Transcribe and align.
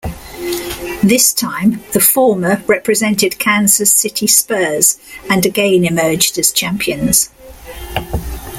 This 1.03 1.31
time 1.31 1.83
the 1.91 1.99
former 1.99 2.57
represented 2.65 3.37
Kansas 3.37 3.93
City 3.93 4.25
Spurs 4.25 4.97
and 5.29 5.45
again 5.45 5.85
emerged 5.85 6.39
as 6.39 6.51
champions. 6.51 7.29